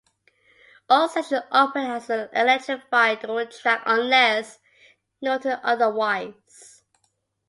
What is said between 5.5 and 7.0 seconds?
otherwise.